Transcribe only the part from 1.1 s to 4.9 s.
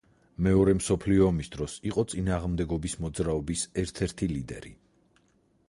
ომის დროს იყო წინააღმდეგობის მოძრაობის ერთ-ერთი ლიდერი.